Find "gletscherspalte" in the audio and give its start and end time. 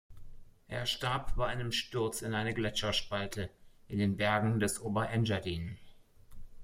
2.55-3.51